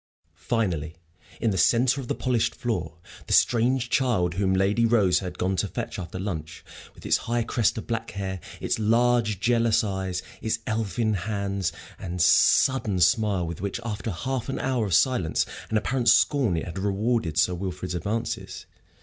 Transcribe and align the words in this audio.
Finally, 0.33 0.95
in 1.39 1.51
the 1.51 1.59
centre 1.59 2.01
of 2.01 2.07
the 2.07 2.15
polished 2.15 2.55
floor, 2.55 2.97
the 3.27 3.33
strange 3.33 3.87
child, 3.91 4.33
whom 4.33 4.51
Lady 4.51 4.83
Rose 4.83 5.19
had 5.19 5.37
gone 5.37 5.55
to 5.55 5.67
fetch 5.67 5.99
after 5.99 6.17
lunch, 6.17 6.65
with 6.95 7.05
its 7.05 7.17
high 7.29 7.43
crest 7.43 7.77
of 7.77 7.85
black 7.85 8.09
hair, 8.09 8.39
its 8.59 8.79
large, 8.79 9.39
jealous 9.39 9.83
eyes, 9.83 10.23
its 10.41 10.57
elfin 10.65 11.13
hands, 11.13 11.71
and 11.99 12.17
the 12.17 12.23
sudden 12.23 12.99
smile 12.99 13.45
with 13.45 13.61
which, 13.61 13.79
after 13.85 14.09
half 14.09 14.49
an 14.49 14.57
hour 14.57 14.87
of 14.87 14.95
silence 14.95 15.45
and 15.69 15.77
apparent 15.77 16.09
scorn, 16.09 16.57
it 16.57 16.65
had 16.65 16.79
rewarded 16.79 17.37
Sir 17.37 17.53
Wilfrid's 17.53 17.93
advances. 17.93 18.65